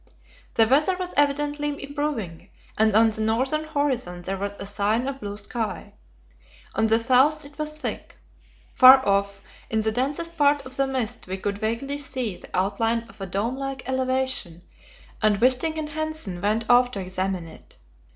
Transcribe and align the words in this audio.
The 0.55 0.65
weather 0.67 0.97
was 0.97 1.13
evidently 1.15 1.67
improving, 1.83 2.49
and 2.75 2.95
on 2.95 3.11
the 3.11 3.21
northern 3.21 3.65
horizon 3.65 4.23
there 4.23 4.35
was 4.35 4.53
a 4.57 4.65
sign 4.65 5.07
of 5.07 5.19
blue 5.19 5.37
sky. 5.37 5.93
On 6.73 6.87
the 6.87 6.97
south 6.97 7.45
it 7.45 7.59
was 7.59 7.79
thick. 7.79 8.15
Far 8.73 9.07
off, 9.07 9.41
in 9.69 9.81
the 9.81 9.91
densest 9.91 10.35
part 10.37 10.63
of 10.65 10.75
the 10.75 10.87
mist, 10.87 11.27
we 11.27 11.37
could 11.37 11.59
vaguely 11.59 11.99
see 11.99 12.35
the 12.35 12.49
outline 12.55 13.03
of 13.09 13.21
a 13.21 13.27
dome 13.27 13.57
like 13.57 13.87
elevation, 13.87 14.63
and 15.21 15.37
Wisting 15.37 15.77
and 15.77 15.89
Hanssen 15.89 16.41
went 16.41 16.67
off 16.67 16.89
to 16.89 16.99
examine 16.99 17.45
it. 17.45 17.77